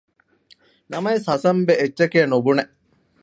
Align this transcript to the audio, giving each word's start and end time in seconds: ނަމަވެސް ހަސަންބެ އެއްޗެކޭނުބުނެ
ނަމަވެސް 0.91 1.27
ހަސަންބެ 1.31 1.73
އެއްޗެކޭނުބުނެ 1.79 2.63